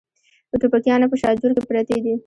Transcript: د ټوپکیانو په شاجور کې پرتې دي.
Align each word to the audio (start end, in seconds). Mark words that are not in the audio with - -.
د 0.49 0.51
ټوپکیانو 0.61 1.11
په 1.11 1.17
شاجور 1.21 1.51
کې 1.55 1.61
پرتې 1.69 1.97
دي. 2.03 2.13